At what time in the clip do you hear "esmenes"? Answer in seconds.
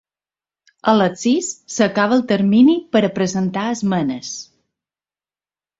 3.77-4.35